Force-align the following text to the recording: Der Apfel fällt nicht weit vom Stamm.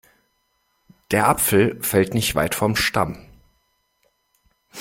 Der 1.11 1.27
Apfel 1.27 1.77
fällt 1.83 2.15
nicht 2.15 2.33
weit 2.33 2.55
vom 2.55 2.75
Stamm. 2.75 3.23